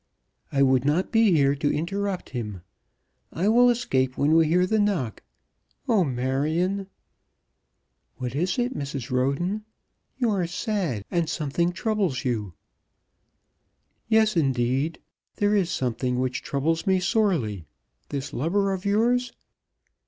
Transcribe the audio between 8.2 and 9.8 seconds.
is it, Mrs. Roden?